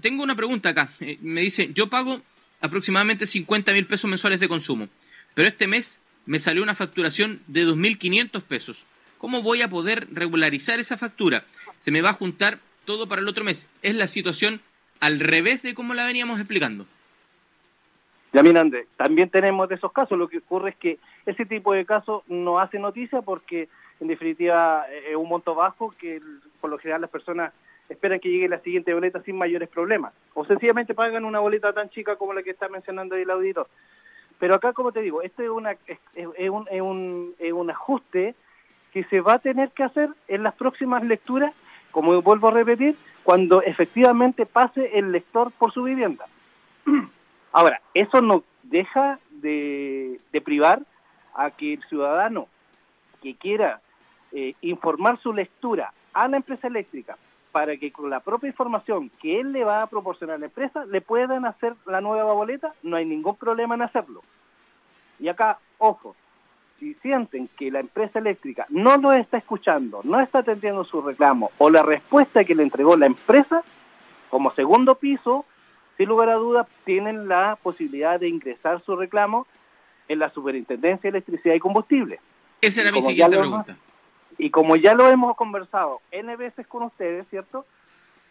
tengo 0.00 0.22
una 0.22 0.34
pregunta 0.34 0.70
acá. 0.70 0.90
Eh, 1.00 1.18
me 1.20 1.40
dice, 1.40 1.70
yo 1.72 1.88
pago 1.88 2.20
aproximadamente 2.60 3.26
50 3.26 3.72
mil 3.72 3.86
pesos 3.86 4.08
mensuales 4.08 4.40
de 4.40 4.48
consumo, 4.48 4.88
pero 5.34 5.48
este 5.48 5.66
mes 5.66 6.00
me 6.26 6.38
salió 6.38 6.62
una 6.62 6.74
facturación 6.74 7.40
de 7.46 7.66
2.500 7.66 8.42
pesos. 8.42 8.86
¿Cómo 9.18 9.42
voy 9.42 9.62
a 9.62 9.68
poder 9.68 10.08
regularizar 10.12 10.80
esa 10.80 10.96
factura? 10.96 11.44
Se 11.78 11.90
me 11.90 12.02
va 12.02 12.10
a 12.10 12.14
juntar 12.14 12.58
todo 12.84 13.08
para 13.08 13.20
el 13.20 13.28
otro 13.28 13.44
mes. 13.44 13.68
Es 13.82 13.94
la 13.94 14.06
situación 14.06 14.60
al 15.00 15.20
revés 15.20 15.62
de 15.62 15.74
cómo 15.74 15.94
la 15.94 16.06
veníamos 16.06 16.38
explicando. 16.38 16.86
Ya 18.32 18.42
mira, 18.42 18.62
Andrés, 18.62 18.86
también 18.96 19.28
tenemos 19.28 19.68
de 19.68 19.74
esos 19.74 19.92
casos. 19.92 20.18
Lo 20.18 20.28
que 20.28 20.38
ocurre 20.38 20.70
es 20.70 20.76
que 20.76 20.98
ese 21.26 21.44
tipo 21.44 21.72
de 21.72 21.84
casos 21.84 22.22
no 22.28 22.58
hace 22.58 22.78
noticia 22.78 23.20
porque, 23.20 23.68
en 24.02 24.08
definitiva, 24.08 24.84
es 25.08 25.14
un 25.14 25.28
monto 25.28 25.54
bajo 25.54 25.94
que 25.96 26.20
por 26.60 26.70
lo 26.70 26.78
general 26.78 27.02
las 27.02 27.10
personas 27.10 27.52
esperan 27.88 28.18
que 28.18 28.30
llegue 28.30 28.48
la 28.48 28.58
siguiente 28.58 28.92
boleta 28.92 29.22
sin 29.22 29.36
mayores 29.36 29.68
problemas. 29.68 30.12
O 30.34 30.44
sencillamente 30.44 30.92
pagan 30.92 31.24
una 31.24 31.38
boleta 31.38 31.72
tan 31.72 31.88
chica 31.88 32.16
como 32.16 32.32
la 32.32 32.42
que 32.42 32.50
está 32.50 32.68
mencionando 32.68 33.14
el 33.14 33.30
auditor. 33.30 33.68
Pero 34.40 34.56
acá, 34.56 34.72
como 34.72 34.90
te 34.90 35.02
digo, 35.02 35.22
esto 35.22 35.44
es, 35.44 35.50
una, 35.50 35.76
es, 35.86 36.50
un, 36.50 36.66
es, 36.68 36.80
un, 36.80 37.34
es 37.38 37.52
un 37.52 37.70
ajuste 37.70 38.34
que 38.92 39.04
se 39.04 39.20
va 39.20 39.34
a 39.34 39.38
tener 39.38 39.70
que 39.70 39.84
hacer 39.84 40.10
en 40.26 40.42
las 40.42 40.54
próximas 40.54 41.04
lecturas, 41.04 41.54
como 41.92 42.20
vuelvo 42.22 42.48
a 42.48 42.52
repetir, 42.52 42.96
cuando 43.22 43.62
efectivamente 43.62 44.46
pase 44.46 44.98
el 44.98 45.12
lector 45.12 45.52
por 45.52 45.72
su 45.72 45.84
vivienda. 45.84 46.26
Ahora, 47.52 47.80
eso 47.94 48.20
no 48.20 48.42
deja 48.64 49.20
de, 49.30 50.18
privar 50.44 50.80
a 51.34 51.52
que 51.52 51.74
el 51.74 51.82
ciudadano 51.84 52.48
que 53.22 53.36
quiera 53.36 53.80
eh, 54.32 54.54
informar 54.62 55.18
su 55.20 55.32
lectura 55.32 55.92
a 56.12 56.28
la 56.28 56.38
empresa 56.38 56.66
eléctrica 56.66 57.16
para 57.52 57.76
que 57.76 57.92
con 57.92 58.08
la 58.08 58.20
propia 58.20 58.48
información 58.48 59.10
que 59.20 59.40
él 59.40 59.52
le 59.52 59.62
va 59.62 59.82
a 59.82 59.86
proporcionar 59.86 60.36
a 60.36 60.38
la 60.38 60.46
empresa 60.46 60.86
le 60.86 61.02
puedan 61.02 61.44
hacer 61.44 61.74
la 61.86 62.00
nueva 62.00 62.32
boleta, 62.32 62.72
no 62.82 62.96
hay 62.96 63.04
ningún 63.04 63.36
problema 63.36 63.74
en 63.74 63.82
hacerlo. 63.82 64.22
Y 65.20 65.28
acá, 65.28 65.58
ojo, 65.78 66.16
si 66.80 66.94
sienten 66.94 67.48
que 67.56 67.70
la 67.70 67.80
empresa 67.80 68.18
eléctrica 68.18 68.66
no 68.70 68.96
lo 68.96 69.12
está 69.12 69.36
escuchando, 69.36 70.00
no 70.02 70.18
está 70.18 70.38
atendiendo 70.38 70.82
su 70.84 71.02
reclamo 71.02 71.52
o 71.58 71.70
la 71.70 71.82
respuesta 71.82 72.42
que 72.44 72.54
le 72.54 72.62
entregó 72.62 72.96
la 72.96 73.06
empresa, 73.06 73.62
como 74.30 74.50
segundo 74.52 74.94
piso, 74.94 75.44
sin 75.98 76.08
lugar 76.08 76.30
a 76.30 76.34
dudas, 76.34 76.66
tienen 76.84 77.28
la 77.28 77.58
posibilidad 77.62 78.18
de 78.18 78.28
ingresar 78.28 78.82
su 78.82 78.96
reclamo 78.96 79.46
en 80.08 80.18
la 80.18 80.30
Superintendencia 80.30 81.10
de 81.10 81.18
Electricidad 81.18 81.54
y 81.54 81.60
Combustible. 81.60 82.18
Esa 82.60 82.80
era 82.80 82.92
mi 82.92 83.02
siguiente 83.02 83.36
pregunta. 83.36 83.76
Y 84.38 84.50
como 84.50 84.76
ya 84.76 84.94
lo 84.94 85.08
hemos 85.08 85.36
conversado 85.36 86.00
N 86.10 86.34
veces 86.36 86.66
con 86.66 86.84
ustedes, 86.84 87.26
¿cierto? 87.28 87.64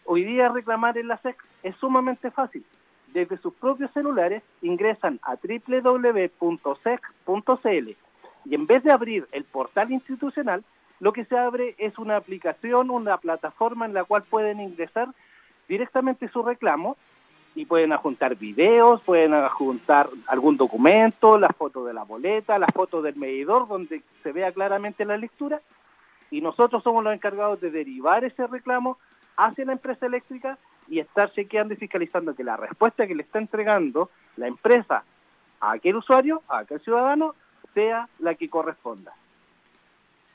Hoy 0.04 0.24
día 0.24 0.48
reclamar 0.48 0.98
en 0.98 1.08
la 1.08 1.18
SEC 1.18 1.36
es 1.62 1.76
sumamente 1.76 2.30
fácil. 2.30 2.64
Desde 3.12 3.36
sus 3.38 3.54
propios 3.54 3.90
celulares 3.92 4.42
ingresan 4.62 5.20
a 5.22 5.36
www.sec.cl 5.36 6.36
y 8.44 8.54
en 8.54 8.66
vez 8.66 8.82
de 8.82 8.90
abrir 8.90 9.28
el 9.32 9.44
portal 9.44 9.92
institucional, 9.92 10.64
lo 10.98 11.12
que 11.12 11.24
se 11.24 11.36
abre 11.36 11.74
es 11.78 11.98
una 11.98 12.16
aplicación, 12.16 12.90
una 12.90 13.18
plataforma 13.18 13.86
en 13.86 13.94
la 13.94 14.04
cual 14.04 14.22
pueden 14.22 14.60
ingresar 14.60 15.08
directamente 15.68 16.28
su 16.28 16.42
reclamo 16.42 16.96
y 17.54 17.66
pueden 17.66 17.92
adjuntar 17.92 18.36
videos, 18.36 19.02
pueden 19.02 19.34
adjuntar 19.34 20.08
algún 20.26 20.56
documento, 20.56 21.38
la 21.38 21.50
foto 21.50 21.84
de 21.84 21.92
la 21.92 22.02
boleta, 22.02 22.58
la 22.58 22.68
foto 22.68 23.02
del 23.02 23.16
medidor 23.16 23.68
donde 23.68 24.02
se 24.22 24.32
vea 24.32 24.52
claramente 24.52 25.04
la 25.04 25.16
lectura 25.16 25.60
y 26.32 26.40
nosotros 26.40 26.82
somos 26.82 27.04
los 27.04 27.12
encargados 27.12 27.60
de 27.60 27.70
derivar 27.70 28.24
ese 28.24 28.46
reclamo 28.46 28.98
hacia 29.36 29.66
la 29.66 29.72
empresa 29.72 30.06
eléctrica 30.06 30.58
y 30.88 30.98
estar 30.98 31.30
chequeando 31.32 31.74
y 31.74 31.76
fiscalizando 31.76 32.34
que 32.34 32.42
la 32.42 32.56
respuesta 32.56 33.06
que 33.06 33.14
le 33.14 33.22
está 33.22 33.38
entregando 33.38 34.10
la 34.36 34.48
empresa 34.48 35.04
a 35.60 35.72
aquel 35.72 35.96
usuario, 35.96 36.42
a 36.48 36.60
aquel 36.60 36.80
ciudadano, 36.80 37.34
sea 37.74 38.08
la 38.18 38.34
que 38.34 38.48
corresponda. 38.48 39.12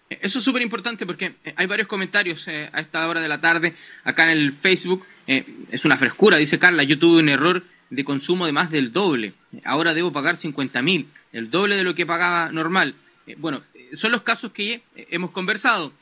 Eso 0.08 0.38
es 0.38 0.46
súper 0.46 0.62
importante 0.62 1.06
porque 1.06 1.36
eh, 1.44 1.54
hay 1.58 1.66
varios 1.66 1.88
comentarios 1.88 2.48
eh, 2.48 2.70
a 2.72 2.80
esta 2.80 3.08
hora 3.10 3.20
de 3.20 3.28
la 3.28 3.42
tarde 3.42 3.74
acá 4.04 4.32
en 4.32 4.38
el 4.38 4.54
Facebook. 4.54 5.04
Eh, 5.26 5.46
es 5.72 5.84
una 5.84 5.98
frescura, 5.98 6.38
dice 6.38 6.60
Carla. 6.60 6.84
Yo 6.84 7.00
tuve 7.00 7.20
un 7.20 7.30
error 7.30 7.64
de 7.90 8.06
consumo 8.06 8.46
de 8.46 8.52
más 8.52 8.70
del 8.70 8.94
doble. 8.94 9.34
Ahora 9.66 9.96
debo 9.96 10.14
pagar 10.14 10.38
50 10.38 10.80
mil, 10.84 11.08
el 11.34 11.50
doble 11.50 11.76
de 11.76 11.84
lo 11.84 11.96
que 11.96 12.06
pagaba 12.06 12.52
normal. 12.52 12.94
bueno, 13.38 13.64
son 13.96 14.12
los 14.12 14.22
casos 14.22 14.52
que 14.52 14.82
hemos 14.96 15.32
conversado. 15.32 15.94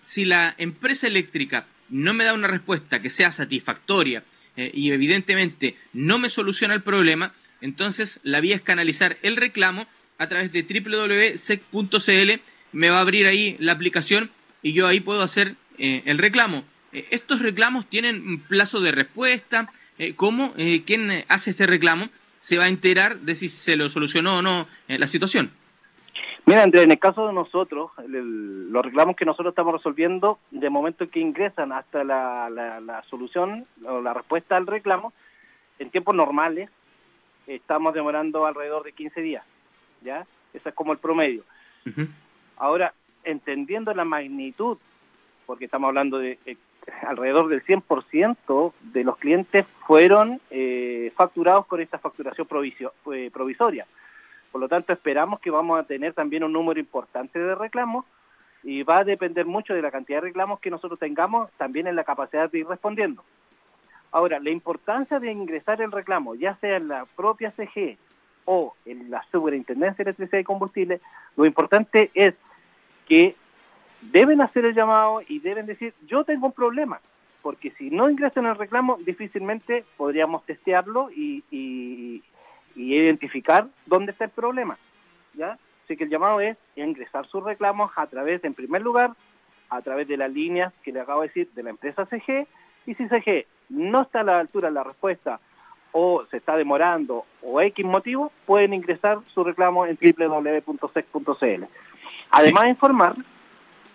si 0.00 0.24
la 0.24 0.54
empresa 0.58 1.06
eléctrica 1.06 1.66
no 1.88 2.14
me 2.14 2.24
da 2.24 2.32
una 2.32 2.48
respuesta 2.48 3.02
que 3.02 3.10
sea 3.10 3.30
satisfactoria 3.30 4.22
y 4.56 4.92
evidentemente 4.92 5.76
no 5.92 6.18
me 6.18 6.30
soluciona 6.30 6.74
el 6.74 6.82
problema, 6.82 7.34
entonces 7.60 8.20
la 8.22 8.40
vía 8.40 8.56
es 8.56 8.62
canalizar 8.62 9.16
el 9.22 9.36
reclamo 9.36 9.86
a 10.18 10.28
través 10.28 10.52
de 10.52 10.62
www.sec.cl 10.62 12.40
me 12.72 12.90
va 12.90 12.98
a 12.98 13.00
abrir 13.00 13.26
ahí 13.26 13.56
la 13.58 13.72
aplicación 13.72 14.30
y 14.62 14.72
yo 14.72 14.86
ahí 14.86 15.00
puedo 15.00 15.22
hacer 15.22 15.56
eh, 15.78 16.02
el 16.06 16.18
reclamo. 16.18 16.64
Eh, 16.92 17.06
estos 17.10 17.40
reclamos 17.40 17.88
tienen 17.88 18.26
un 18.26 18.40
plazo 18.40 18.80
de 18.80 18.92
respuesta. 18.92 19.70
Eh, 19.98 20.14
¿Cómo 20.14 20.54
quien 20.84 21.24
hace 21.28 21.50
este 21.50 21.66
reclamo 21.66 22.10
se 22.40 22.58
va 22.58 22.64
a 22.64 22.68
enterar 22.68 23.20
de 23.20 23.34
si 23.34 23.48
se 23.48 23.76
lo 23.76 23.88
solucionó 23.88 24.38
o 24.38 24.42
no 24.42 24.68
la 24.88 25.06
situación? 25.06 25.50
Mira, 26.46 26.62
Andrés, 26.62 26.84
en 26.84 26.90
el 26.90 26.98
caso 26.98 27.26
de 27.26 27.32
nosotros, 27.32 27.90
los 28.06 28.84
reclamos 28.84 29.16
que 29.16 29.24
nosotros 29.24 29.52
estamos 29.52 29.72
resolviendo, 29.72 30.38
de 30.50 30.68
momento 30.68 31.08
que 31.08 31.20
ingresan 31.20 31.72
hasta 31.72 32.04
la, 32.04 32.50
la, 32.50 33.02
solución 33.08 33.66
o 33.86 34.02
la 34.02 34.12
respuesta 34.12 34.56
al 34.56 34.66
reclamo, 34.66 35.14
en 35.78 35.90
tiempos 35.90 36.14
normales, 36.14 36.68
estamos 37.46 37.94
demorando 37.94 38.44
alrededor 38.44 38.84
de 38.84 38.92
15 38.92 39.22
días, 39.22 39.44
¿ya? 40.02 40.26
Ese 40.52 40.68
es 40.68 40.74
como 40.74 40.92
el 40.92 40.98
promedio. 40.98 41.44
Ahora, 42.58 42.92
entendiendo 43.24 43.94
la 43.94 44.04
magnitud, 44.04 44.76
porque 45.46 45.64
estamos 45.64 45.88
hablando 45.88 46.18
de 46.18 46.38
eh, 46.44 46.56
alrededor 47.06 47.48
del 47.48 47.64
100% 47.64 48.72
de 48.92 49.04
los 49.04 49.16
clientes 49.16 49.66
fueron 49.86 50.40
eh, 50.50 51.10
facturados 51.16 51.66
con 51.66 51.80
esta 51.80 51.98
facturación 51.98 52.46
eh, 53.12 53.30
provisoria. 53.32 53.86
Por 54.54 54.60
lo 54.60 54.68
tanto, 54.68 54.92
esperamos 54.92 55.40
que 55.40 55.50
vamos 55.50 55.80
a 55.80 55.82
tener 55.82 56.12
también 56.12 56.44
un 56.44 56.52
número 56.52 56.78
importante 56.78 57.40
de 57.40 57.56
reclamos 57.56 58.04
y 58.62 58.84
va 58.84 58.98
a 58.98 59.04
depender 59.04 59.46
mucho 59.46 59.74
de 59.74 59.82
la 59.82 59.90
cantidad 59.90 60.18
de 60.18 60.28
reclamos 60.28 60.60
que 60.60 60.70
nosotros 60.70 61.00
tengamos, 61.00 61.50
también 61.58 61.88
en 61.88 61.96
la 61.96 62.04
capacidad 62.04 62.48
de 62.48 62.60
ir 62.60 62.68
respondiendo. 62.68 63.24
Ahora, 64.12 64.38
la 64.38 64.50
importancia 64.50 65.18
de 65.18 65.32
ingresar 65.32 65.82
el 65.82 65.90
reclamo, 65.90 66.36
ya 66.36 66.54
sea 66.60 66.76
en 66.76 66.86
la 66.86 67.04
propia 67.16 67.50
CG 67.50 67.98
o 68.44 68.76
en 68.86 69.10
la 69.10 69.24
Superintendencia 69.32 70.04
de 70.04 70.10
Electricidad 70.10 70.38
y 70.38 70.44
Combustible, 70.44 71.00
lo 71.36 71.46
importante 71.46 72.12
es 72.14 72.34
que 73.08 73.34
deben 74.02 74.40
hacer 74.40 74.66
el 74.66 74.74
llamado 74.76 75.20
y 75.26 75.40
deben 75.40 75.66
decir, 75.66 75.94
yo 76.06 76.22
tengo 76.22 76.46
un 76.46 76.52
problema, 76.52 77.00
porque 77.42 77.72
si 77.72 77.90
no 77.90 78.08
ingresan 78.08 78.46
el 78.46 78.54
reclamo, 78.54 78.98
difícilmente 79.04 79.84
podríamos 79.96 80.46
testearlo 80.46 81.10
y, 81.10 82.22
identificar 82.76 83.66
dónde 83.86 84.12
está 84.12 84.24
el 84.24 84.30
problema. 84.30 84.78
¿ya? 85.34 85.58
Así 85.84 85.96
que 85.96 86.04
el 86.04 86.10
llamado 86.10 86.40
es 86.40 86.56
ingresar 86.76 87.26
sus 87.26 87.44
reclamos 87.44 87.92
a 87.96 88.06
través, 88.06 88.42
en 88.44 88.54
primer 88.54 88.82
lugar, 88.82 89.12
a 89.70 89.82
través 89.82 90.08
de 90.08 90.16
las 90.16 90.30
líneas 90.30 90.72
que 90.82 90.92
le 90.92 91.00
acabo 91.00 91.22
de 91.22 91.28
decir 91.28 91.50
de 91.54 91.62
la 91.62 91.70
empresa 91.70 92.06
CG, 92.06 92.46
y 92.86 92.94
si 92.94 93.08
CG 93.08 93.46
no 93.68 94.02
está 94.02 94.20
a 94.20 94.24
la 94.24 94.38
altura 94.38 94.68
de 94.68 94.74
la 94.74 94.84
respuesta 94.84 95.40
o 95.92 96.24
se 96.30 96.38
está 96.38 96.56
demorando 96.56 97.24
o 97.42 97.60
X 97.60 97.84
motivo, 97.84 98.32
pueden 98.46 98.74
ingresar 98.74 99.18
su 99.32 99.44
reclamo 99.44 99.86
en 99.86 99.96
www.sec.cl. 99.96 101.64
Además, 102.30 102.66
informar 102.66 103.14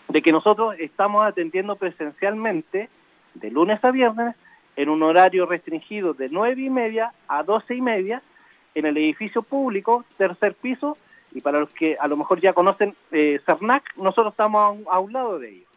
de 0.08 0.22
que 0.22 0.32
nosotros 0.32 0.76
estamos 0.80 1.26
atendiendo 1.26 1.76
presencialmente 1.76 2.90
de 3.34 3.52
lunes 3.52 3.84
a 3.84 3.92
viernes 3.92 4.36
en 4.76 4.90
un 4.90 5.04
horario 5.04 5.46
restringido 5.46 6.14
de 6.14 6.30
nueve 6.30 6.62
y 6.62 6.70
media 6.70 7.14
a 7.28 7.44
doce 7.44 7.76
y 7.76 7.82
media 7.82 8.22
en 8.80 8.88
el 8.88 8.98
edificio 8.98 9.44
público, 9.44 10.06
tercer 10.18 10.56
piso, 10.56 10.98
y 11.32 11.42
para 11.42 11.60
los 11.60 11.70
que 11.70 11.98
a 12.00 12.08
lo 12.08 12.18
mejor 12.18 12.42
ya 12.42 12.54
conocen 12.54 12.96
eh, 13.12 13.40
CERNAC, 13.46 13.96
nosotros 13.98 14.34
estamos 14.34 14.80
a 14.90 15.00
un, 15.00 15.14
lado 15.14 15.40
de 15.40 15.50
ellos. 15.50 15.68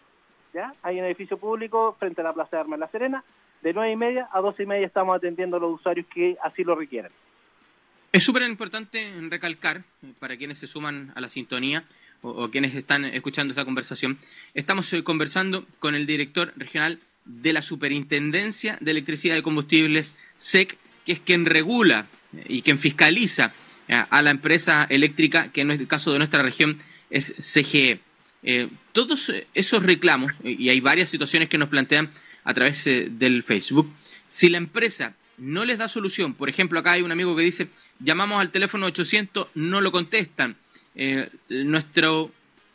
¿ya? 0.54 0.74
Hay 0.82 0.98
un 0.98 1.04
edificio 1.04 1.36
público 1.36 1.96
frente 1.98 2.20
a 2.20 2.24
la 2.24 2.32
Plaza 2.32 2.56
de 2.56 2.60
Armas 2.60 2.78
La 2.78 2.88
Serena, 2.88 3.24
de 3.60 3.72
nueve 3.72 3.92
y 3.92 3.96
media 3.96 4.28
a 4.32 4.40
doce 4.40 4.64
y 4.64 4.66
media 4.66 4.86
estamos 4.86 5.16
atendiendo 5.16 5.56
a 5.56 5.60
los 5.60 5.74
usuarios 5.74 6.06
que 6.12 6.36
así 6.42 6.64
lo 6.64 6.74
requieren. 6.74 7.12
Es 8.12 8.24
súper 8.24 8.42
importante 8.42 9.10
recalcar, 9.30 9.84
para 10.18 10.36
quienes 10.36 10.58
se 10.58 10.66
suman 10.66 11.12
a 11.14 11.20
la 11.20 11.28
sintonía 11.28 11.84
o, 12.20 12.50
quienes 12.50 12.74
están 12.74 13.04
escuchando 13.04 13.52
esta 13.52 13.64
conversación, 13.64 14.18
estamos 14.54 14.92
eh, 14.92 15.02
conversando 15.02 15.64
con 15.78 15.94
el 15.94 16.06
director 16.06 16.52
regional 16.56 17.00
de 17.24 17.52
la 17.52 17.62
Superintendencia 17.62 18.76
de 18.80 18.90
Electricidad 18.90 19.36
y 19.36 19.42
Combustibles, 19.42 20.16
SEC, 20.34 20.76
que 21.06 21.12
es 21.12 21.20
quien 21.20 21.46
regula 21.46 22.06
y 22.48 22.62
quien 22.62 22.78
fiscaliza 22.78 23.52
a 23.88 24.22
la 24.22 24.30
empresa 24.30 24.86
eléctrica, 24.88 25.48
que 25.52 25.60
en 25.60 25.70
el 25.70 25.86
caso 25.86 26.12
de 26.12 26.18
nuestra 26.18 26.42
región 26.42 26.78
es 27.10 27.34
CGE. 27.38 28.00
todos 28.92 29.32
esos 29.52 29.82
reclamos, 29.82 30.32
y 30.42 30.68
hay 30.70 30.80
varias 30.80 31.10
situaciones 31.10 31.48
que 31.48 31.58
nos 31.58 31.68
plantean 31.68 32.10
a 32.44 32.54
través 32.54 32.86
eh, 32.86 33.08
del 33.10 33.42
Facebook. 33.42 33.92
Si 34.26 34.48
la 34.48 34.58
empresa 34.58 35.14
no 35.38 35.64
les 35.64 35.78
da 35.78 35.88
solución, 35.88 36.34
por 36.34 36.48
ejemplo, 36.48 36.78
acá 36.78 36.92
hay 36.92 37.02
un 37.02 37.12
amigo 37.12 37.36
que 37.36 37.42
dice, 37.42 37.68
llamamos 38.00 38.40
al 38.40 38.50
teléfono 38.50 38.86
800, 38.86 39.48
no 39.54 39.80
lo 39.80 39.92
contestan, 39.92 40.56
eh, 40.94 41.30
nuestra 41.48 42.08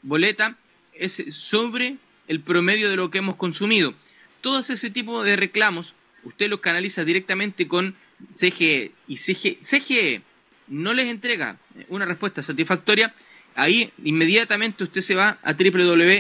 boleta 0.02 0.58
es 0.94 1.24
sobre 1.32 1.98
el 2.28 2.42
promedio 2.42 2.90
de 2.90 2.96
lo 2.96 3.10
que 3.10 3.20
hemos 3.20 3.36
consumido. 3.36 3.94
Todos 4.42 4.70
ese 4.70 4.90
tipo 4.90 5.24
de 5.24 5.36
reclamos, 5.36 5.96
usted 6.24 6.50
los 6.50 6.60
canaliza 6.60 7.06
directamente 7.06 7.68
con 7.68 7.96
CGE. 8.34 8.92
Y 9.08 9.18
CGE, 9.18 10.22
no 10.68 10.94
les 10.94 11.08
entrega 11.08 11.58
una 11.90 12.06
respuesta 12.06 12.42
satisfactoria, 12.42 13.14
ahí 13.56 13.92
inmediatamente 14.04 14.84
usted 14.84 15.02
se 15.02 15.16
va 15.16 15.40
a 15.42 15.54
www.sec.cl 15.54 16.18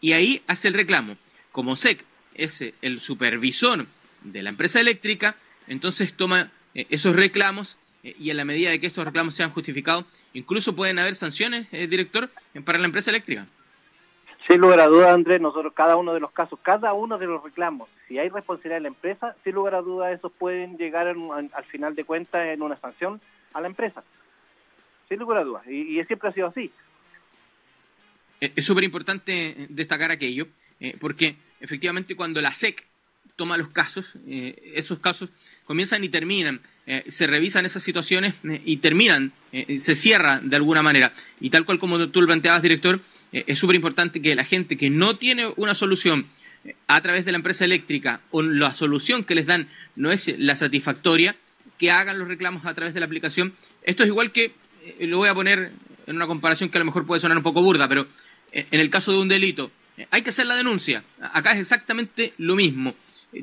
y 0.00 0.12
ahí 0.12 0.42
hace 0.46 0.68
el 0.68 0.74
reclamo. 0.74 1.16
Como 1.52 1.76
SEC 1.76 2.04
es 2.34 2.64
el 2.80 3.00
supervisor 3.00 3.86
de 4.22 4.42
la 4.42 4.50
empresa 4.50 4.80
eléctrica, 4.80 5.36
entonces 5.66 6.14
toma 6.14 6.50
eh, 6.74 6.86
esos 6.90 7.16
reclamos 7.16 7.76
eh, 8.02 8.14
y 8.18 8.30
en 8.30 8.36
la 8.36 8.44
medida 8.44 8.70
de 8.70 8.80
que 8.80 8.86
estos 8.86 9.04
reclamos 9.04 9.34
sean 9.34 9.50
justificados, 9.50 10.04
incluso 10.32 10.76
pueden 10.76 10.98
haber 10.98 11.14
sanciones, 11.14 11.66
eh, 11.72 11.86
director, 11.86 12.30
para 12.64 12.78
la 12.78 12.86
empresa 12.86 13.10
eléctrica. 13.10 13.46
Sin 14.50 14.60
lugar 14.60 14.80
a 14.80 14.88
dudas, 14.88 15.12
Andrés, 15.12 15.40
nosotros 15.40 15.72
cada 15.76 15.94
uno 15.94 16.12
de 16.12 16.18
los 16.18 16.32
casos, 16.32 16.58
cada 16.60 16.92
uno 16.92 17.18
de 17.18 17.26
los 17.26 17.40
reclamos, 17.40 17.88
si 18.08 18.18
hay 18.18 18.28
responsabilidad 18.30 18.78
de 18.78 18.82
la 18.82 18.88
empresa, 18.88 19.36
sin 19.44 19.54
lugar 19.54 19.76
a 19.76 19.80
dudas, 19.80 20.12
esos 20.12 20.32
pueden 20.32 20.76
llegar 20.76 21.06
al 21.06 21.64
final 21.70 21.94
de 21.94 22.02
cuentas 22.02 22.48
en 22.48 22.60
una 22.60 22.76
sanción 22.80 23.20
a 23.52 23.60
la 23.60 23.68
empresa. 23.68 24.02
Sin 25.08 25.20
lugar 25.20 25.38
a 25.38 25.44
dudas, 25.44 25.62
y, 25.68 26.00
y 26.00 26.04
siempre 26.04 26.30
ha 26.30 26.32
sido 26.32 26.48
así. 26.48 26.72
Es 28.40 28.66
súper 28.66 28.82
importante 28.82 29.66
destacar 29.68 30.10
aquello, 30.10 30.48
porque 31.00 31.36
efectivamente 31.60 32.16
cuando 32.16 32.40
la 32.40 32.52
SEC 32.52 32.84
toma 33.36 33.56
los 33.56 33.68
casos, 33.68 34.18
esos 34.26 34.98
casos 34.98 35.30
comienzan 35.64 36.02
y 36.02 36.08
terminan. 36.08 36.60
Eh, 36.86 37.04
se 37.06 37.28
revisan 37.28 37.64
esas 37.64 37.84
situaciones 37.84 38.34
eh, 38.42 38.60
y 38.64 38.78
terminan, 38.78 39.32
eh, 39.52 39.78
se 39.78 39.94
cierra 39.94 40.40
de 40.42 40.56
alguna 40.56 40.82
manera. 40.82 41.14
Y 41.38 41.48
tal 41.50 41.64
cual 41.64 41.78
como 41.78 42.08
tú 42.08 42.20
lo 42.20 42.26
planteabas, 42.26 42.62
director, 42.62 43.00
es 43.32 43.58
súper 43.58 43.76
importante 43.76 44.20
que 44.20 44.34
la 44.34 44.44
gente 44.44 44.76
que 44.76 44.90
no 44.90 45.16
tiene 45.16 45.52
una 45.56 45.74
solución 45.74 46.26
a 46.86 47.00
través 47.00 47.24
de 47.24 47.32
la 47.32 47.38
empresa 47.38 47.64
eléctrica 47.64 48.20
o 48.30 48.42
la 48.42 48.74
solución 48.74 49.24
que 49.24 49.34
les 49.34 49.46
dan 49.46 49.68
no 49.96 50.12
es 50.12 50.34
la 50.38 50.56
satisfactoria, 50.56 51.36
que 51.78 51.90
hagan 51.90 52.18
los 52.18 52.28
reclamos 52.28 52.66
a 52.66 52.74
través 52.74 52.92
de 52.92 53.00
la 53.00 53.06
aplicación. 53.06 53.54
Esto 53.82 54.02
es 54.02 54.08
igual 54.08 54.32
que, 54.32 54.52
lo 55.00 55.18
voy 55.18 55.28
a 55.28 55.34
poner 55.34 55.72
en 56.06 56.16
una 56.16 56.26
comparación 56.26 56.68
que 56.68 56.78
a 56.78 56.80
lo 56.80 56.84
mejor 56.84 57.06
puede 57.06 57.20
sonar 57.20 57.36
un 57.36 57.42
poco 57.42 57.62
burda, 57.62 57.88
pero 57.88 58.06
en 58.52 58.80
el 58.80 58.90
caso 58.90 59.12
de 59.12 59.18
un 59.18 59.28
delito, 59.28 59.70
hay 60.10 60.22
que 60.22 60.30
hacer 60.30 60.46
la 60.46 60.56
denuncia. 60.56 61.04
Acá 61.20 61.52
es 61.52 61.60
exactamente 61.60 62.34
lo 62.38 62.56
mismo 62.56 62.94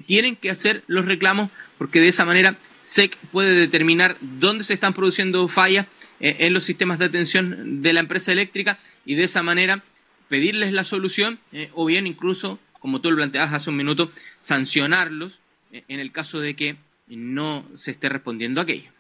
tienen 0.06 0.36
que 0.36 0.50
hacer 0.50 0.84
los 0.88 1.06
reclamos 1.06 1.50
porque 1.78 2.00
de 2.00 2.10
esa 2.10 2.26
manera 2.26 2.58
SEC 2.82 3.18
puede 3.32 3.54
determinar 3.54 4.18
dónde 4.22 4.64
se 4.64 4.74
están 4.74 4.94
produciendo 4.94 5.48
fallas 5.48 5.88
eh, 6.20 6.38
en 6.40 6.54
los 6.54 6.64
sistemas 6.64 7.00
de 7.00 7.06
atención 7.06 7.82
de 7.82 7.94
la 7.94 8.00
empresa 8.00 8.32
eléctrica 8.32 8.80
y 9.08 9.16
de 9.16 9.24
esa 9.24 9.42
manera 9.42 9.82
pedirles 10.28 10.72
la 10.74 10.84
solución 10.84 11.40
eh, 11.52 11.72
o 11.74 11.86
bien 11.86 12.06
incluso, 12.06 12.60
como 12.80 13.02
tú 13.02 13.10
lo 13.10 13.18
planteabas 13.18 13.54
hace 13.54 13.70
un 13.72 13.78
minuto, 13.78 14.12
sancionarlos 14.38 15.42
eh, 15.72 15.84
en 15.88 16.00
el 16.00 16.12
caso 16.12 16.40
de 16.40 16.56
que 16.56 16.76
no 17.08 17.64
se 17.74 17.92
esté 17.92 18.10
respondiendo 18.10 18.62
aquello. 18.62 18.92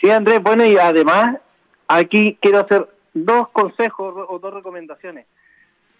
Sí, 0.00 0.10
Andrés, 0.10 0.42
bueno, 0.42 0.66
y 0.66 0.76
además 0.76 1.38
aquí 1.86 2.36
quiero 2.40 2.58
hacer 2.58 2.88
dos 3.14 3.48
consejos 3.50 4.26
o 4.28 4.38
dos 4.40 4.52
recomendaciones. 4.52 5.26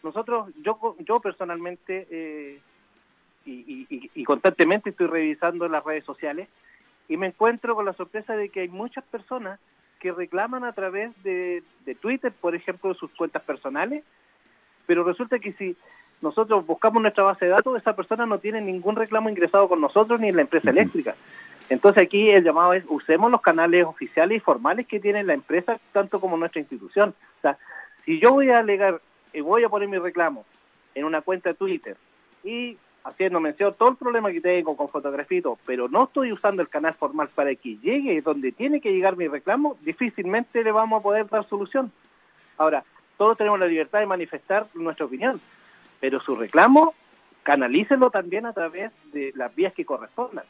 Nosotros, 0.02 0.50
yo, 0.62 0.96
yo 1.06 1.20
personalmente 1.20 2.60
y, 3.44 4.24
constantemente 4.24 4.90
estoy 4.90 5.06
revisando 5.06 5.68
las 5.68 5.84
redes 5.84 6.04
sociales 6.04 6.48
y 7.08 7.16
me 7.16 7.28
encuentro 7.28 7.74
con 7.74 7.84
la 7.84 7.92
sorpresa 7.92 8.36
de 8.36 8.48
que 8.48 8.60
hay 8.60 8.68
muchas 8.68 9.04
personas 9.04 9.58
que 10.02 10.10
reclaman 10.10 10.64
a 10.64 10.72
través 10.72 11.10
de, 11.22 11.62
Twitter, 12.00 12.32
por 12.32 12.56
ejemplo, 12.56 12.92
sus 12.92 13.08
cuentas 13.12 13.40
personales, 13.42 14.02
pero 14.84 15.04
resulta 15.04 15.38
que 15.38 15.52
si 15.52 15.76
nosotros 16.20 16.66
buscamos 16.66 17.00
nuestra 17.00 17.22
base 17.22 17.44
de 17.44 17.52
datos, 17.52 17.80
esa 17.80 17.94
persona 17.94 18.26
no 18.26 18.38
tiene 18.38 18.60
ningún 18.60 18.96
reclamo 18.96 19.30
ingresado 19.30 19.68
con 19.68 19.80
nosotros 19.80 20.18
ni 20.18 20.28
en 20.28 20.34
la 20.34 20.42
empresa 20.42 20.70
eléctrica. 20.70 21.14
Entonces 21.68 22.02
aquí 22.02 22.30
el 22.30 22.42
llamado 22.42 22.74
es 22.74 22.84
usemos 22.88 23.30
los 23.30 23.40
canales 23.42 23.84
oficiales 23.84 24.38
y 24.38 24.40
formales 24.40 24.88
que 24.88 24.98
tiene 24.98 25.22
la 25.22 25.34
empresa, 25.34 25.78
tanto 25.92 26.20
como 26.20 26.36
nuestra 26.36 26.60
institución. 26.60 27.14
O 27.38 27.40
sea, 27.40 27.56
si 28.04 28.18
yo 28.18 28.32
voy 28.32 28.50
a 28.50 28.58
alegar 28.58 29.00
y 29.32 29.40
voy 29.40 29.62
a 29.62 29.68
poner 29.68 29.88
mi 29.88 29.98
reclamo 29.98 30.44
en 30.96 31.04
una 31.04 31.20
cuenta 31.20 31.50
de 31.50 31.54
Twitter 31.54 31.96
y 32.42 32.76
haciendo 33.04 33.40
mención 33.40 33.74
todo 33.78 33.90
el 33.90 33.96
problema 33.96 34.30
que 34.30 34.40
tengo 34.40 34.76
con 34.76 34.88
fotografito, 34.88 35.58
pero 35.66 35.88
no 35.88 36.04
estoy 36.04 36.32
usando 36.32 36.62
el 36.62 36.68
canal 36.68 36.94
formal 36.94 37.28
para 37.34 37.54
que 37.54 37.76
llegue 37.78 38.20
donde 38.22 38.52
tiene 38.52 38.80
que 38.80 38.92
llegar 38.92 39.16
mi 39.16 39.28
reclamo, 39.28 39.76
difícilmente 39.80 40.62
le 40.62 40.72
vamos 40.72 41.00
a 41.00 41.02
poder 41.02 41.28
dar 41.28 41.48
solución. 41.48 41.90
Ahora, 42.58 42.84
todos 43.16 43.36
tenemos 43.36 43.58
la 43.58 43.66
libertad 43.66 44.00
de 44.00 44.06
manifestar 44.06 44.66
nuestra 44.74 45.06
opinión, 45.06 45.40
pero 46.00 46.20
su 46.20 46.36
reclamo, 46.36 46.94
canalícenlo 47.42 48.10
también 48.10 48.46
a 48.46 48.52
través 48.52 48.92
de 49.12 49.32
las 49.34 49.54
vías 49.54 49.72
que 49.72 49.84
correspondan. 49.84 50.44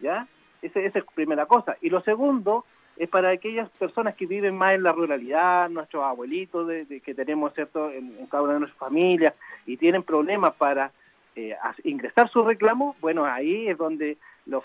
¿Ya? 0.00 0.26
Esa, 0.60 0.80
es 0.80 0.94
la 0.94 1.02
primera 1.14 1.46
cosa. 1.46 1.76
Y 1.80 1.88
lo 1.88 2.02
segundo 2.02 2.66
es 2.98 3.08
para 3.08 3.30
aquellas 3.30 3.70
personas 3.70 4.14
que 4.14 4.26
viven 4.26 4.56
más 4.56 4.74
en 4.74 4.82
la 4.82 4.92
ruralidad, 4.92 5.70
nuestros 5.70 6.04
abuelitos 6.04 6.66
de, 6.66 7.00
que 7.00 7.14
tenemos, 7.14 7.54
¿cierto?, 7.54 7.90
en 7.90 8.26
cada 8.26 8.42
una 8.42 8.54
de 8.54 8.60
nuestras 8.60 8.78
familias, 8.78 9.34
y 9.66 9.76
tienen 9.76 10.02
problemas 10.02 10.54
para 10.54 10.92
eh, 11.36 11.54
ingresar 11.84 12.30
su 12.30 12.42
reclamo, 12.42 12.96
bueno, 13.00 13.26
ahí 13.26 13.68
es 13.68 13.76
donde 13.76 14.16
los, 14.46 14.64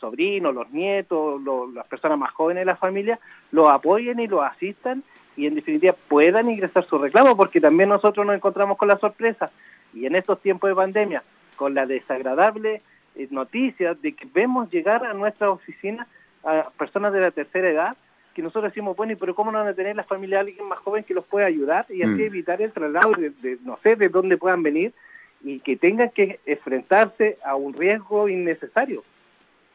sobrinos, 0.00 0.52
los 0.52 0.68
nietos, 0.70 1.40
las 1.72 1.86
personas 1.86 2.18
más 2.18 2.32
jóvenes 2.32 2.62
de 2.62 2.64
la 2.66 2.76
familia 2.76 3.20
lo 3.52 3.68
apoyen 3.70 4.18
y 4.18 4.26
lo 4.26 4.42
asistan 4.42 5.04
y 5.36 5.46
en 5.46 5.54
definitiva 5.54 5.94
puedan 6.08 6.50
ingresar 6.50 6.84
su 6.86 6.98
reclamo, 6.98 7.36
porque 7.36 7.60
también 7.60 7.88
nosotros 7.88 8.26
nos 8.26 8.34
encontramos 8.34 8.76
con 8.76 8.88
la 8.88 8.98
sorpresa 8.98 9.52
y 9.94 10.06
en 10.06 10.16
estos 10.16 10.40
tiempos 10.40 10.68
de 10.68 10.74
pandemia, 10.74 11.22
con 11.54 11.74
la 11.74 11.86
desagradable 11.86 12.82
eh, 13.14 13.28
noticia 13.30 13.94
de 13.94 14.12
que 14.12 14.26
vemos 14.26 14.70
llegar 14.70 15.06
a 15.06 15.14
nuestra 15.14 15.50
oficina 15.50 16.08
a 16.42 16.70
personas 16.76 17.12
de 17.12 17.20
la 17.20 17.30
tercera 17.30 17.68
edad 17.68 17.96
que 18.34 18.42
nosotros 18.42 18.72
decimos, 18.72 18.96
bueno, 18.96 19.12
¿y 19.12 19.16
pero 19.16 19.34
cómo 19.34 19.50
no 19.50 19.58
van 19.58 19.68
a 19.68 19.74
tener 19.74 19.96
la 19.96 20.04
familia 20.04 20.40
alguien 20.40 20.66
más 20.68 20.78
joven 20.80 21.04
que 21.04 21.14
los 21.14 21.24
pueda 21.24 21.46
ayudar 21.46 21.86
y 21.88 22.02
así 22.02 22.12
mm. 22.12 22.20
evitar 22.20 22.62
el 22.62 22.72
traslado 22.72 23.12
de, 23.12 23.58
no 23.64 23.78
sé 23.82 23.96
de 23.96 24.08
dónde 24.08 24.36
puedan 24.36 24.62
venir 24.62 24.92
y 25.42 25.60
que 25.60 25.76
tengan 25.76 26.10
que 26.10 26.40
enfrentarse 26.46 27.38
a 27.44 27.54
un 27.54 27.74
riesgo 27.74 28.28
innecesario. 28.28 29.04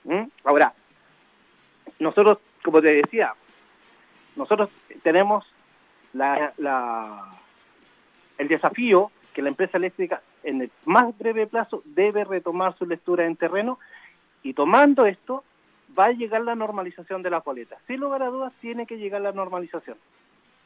¿Mm? 0.04 0.23
Ahora, 0.43 0.73
nosotros, 1.99 2.39
como 2.63 2.82
te 2.82 2.95
decía, 2.95 3.34
nosotros 4.36 4.69
tenemos 5.04 5.45
la, 6.13 6.54
el 8.38 8.47
desafío 8.47 9.12
que 9.34 9.41
la 9.41 9.49
empresa 9.49 9.78
eléctrica 9.78 10.21
en 10.43 10.62
el 10.62 10.71
más 10.86 11.17
breve 11.17 11.47
plazo 11.47 11.82
debe 11.86 12.23
retomar 12.23 12.78
su 12.78 12.86
lectura 12.86 13.26
en 13.26 13.36
terreno 13.36 13.80
y 14.43 14.54
tomando 14.54 15.06
esto 15.06 15.43
va 15.97 16.06
a 16.06 16.12
llegar 16.12 16.41
la 16.41 16.56
normalización 16.56 17.23
de 17.23 17.30
la 17.30 17.39
boleta. 17.39 17.78
Sin 17.88 17.99
lugar 17.99 18.23
a 18.23 18.28
dudas 18.28 18.54
tiene 18.62 18.86
que 18.86 18.97
llegar 18.97 19.21
la 19.21 19.32
normalización. 19.32 19.97